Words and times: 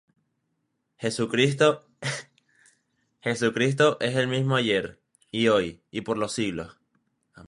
Jesucristo 0.97 1.77
es 3.21 3.43
el 4.15 4.27
mismo 4.29 4.55
ayer, 4.55 4.99
y 5.29 5.47
hoy, 5.49 5.83
y 5.91 6.01
por 6.01 6.17
los 6.17 6.31
siglos. 6.33 6.79